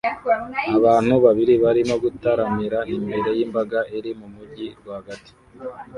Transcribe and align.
Abantu 0.77 1.13
babiri 1.25 1.53
barimo 1.63 1.95
gutaramira 2.03 2.79
imbere 2.95 3.29
yimbaga 3.37 3.79
iri 3.97 4.11
mumujyi 4.19 4.67
rwagati 4.79 5.31